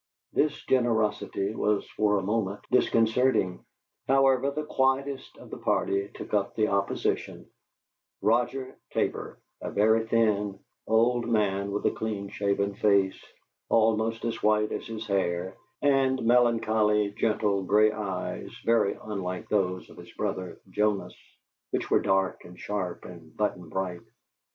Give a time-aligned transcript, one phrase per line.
[0.33, 3.63] This generosity was for a moment disconcerting;
[4.07, 7.45] however, the quietest of the party took up the opposition
[8.19, 13.23] Roger Tabor, a very thin, old man with a clean shaven face,
[13.69, 19.97] almost as white as his hair, and melancholy, gentle, gray eyes, very unlike those of
[19.97, 21.15] his brother Jonas,
[21.69, 24.01] which were dark and sharp and button bright.